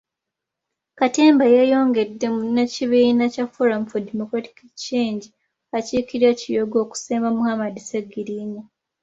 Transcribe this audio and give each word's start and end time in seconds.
Katemba 0.99 1.45
yeeyongedde 1.55 2.27
munnakibiina 2.35 3.25
kya 3.33 3.45
Forum 3.53 3.83
for 3.89 3.99
Democratic 4.09 4.57
Change 4.83 5.25
akiikirira 5.77 6.29
Kiyoga 6.39 6.77
okusemba 6.85 7.29
Muhammad 7.37 7.75
Sseggirinya. 7.81 8.63